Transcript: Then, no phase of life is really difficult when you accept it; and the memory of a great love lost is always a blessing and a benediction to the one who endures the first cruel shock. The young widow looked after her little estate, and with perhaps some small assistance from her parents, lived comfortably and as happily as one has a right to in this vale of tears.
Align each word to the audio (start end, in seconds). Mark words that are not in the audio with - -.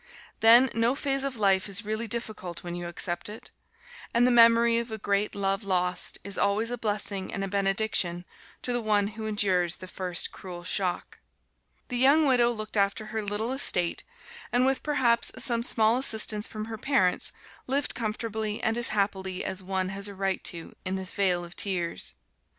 Then, 0.39 0.71
no 0.73 0.95
phase 0.95 1.23
of 1.23 1.37
life 1.37 1.69
is 1.69 1.85
really 1.85 2.07
difficult 2.07 2.63
when 2.63 2.73
you 2.73 2.87
accept 2.87 3.29
it; 3.29 3.51
and 4.15 4.25
the 4.25 4.31
memory 4.31 4.79
of 4.79 4.89
a 4.89 4.97
great 4.97 5.35
love 5.35 5.63
lost 5.63 6.17
is 6.23 6.39
always 6.39 6.71
a 6.71 6.77
blessing 6.79 7.31
and 7.31 7.43
a 7.43 7.47
benediction 7.47 8.25
to 8.63 8.73
the 8.73 8.81
one 8.81 9.09
who 9.09 9.27
endures 9.27 9.75
the 9.75 9.87
first 9.87 10.31
cruel 10.31 10.63
shock. 10.63 11.19
The 11.89 11.97
young 11.99 12.25
widow 12.25 12.49
looked 12.49 12.77
after 12.77 13.05
her 13.13 13.21
little 13.21 13.51
estate, 13.51 14.03
and 14.51 14.65
with 14.65 14.81
perhaps 14.81 15.33
some 15.37 15.61
small 15.61 15.97
assistance 15.99 16.47
from 16.47 16.65
her 16.65 16.79
parents, 16.79 17.31
lived 17.67 17.93
comfortably 17.93 18.59
and 18.59 18.77
as 18.79 18.87
happily 18.87 19.45
as 19.45 19.61
one 19.61 19.89
has 19.89 20.07
a 20.07 20.15
right 20.15 20.43
to 20.45 20.73
in 20.83 20.95
this 20.95 21.13
vale 21.13 21.45
of 21.45 21.55
tears. 21.55 22.15